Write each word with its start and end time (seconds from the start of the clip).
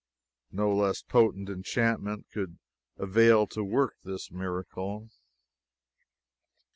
No 0.51 0.75
less 0.75 1.03
potent 1.03 1.47
enchantment 1.47 2.25
could 2.33 2.57
avail 2.97 3.45
to 3.45 3.63
work 3.63 3.97
this 4.03 4.31
miracle. 4.31 5.09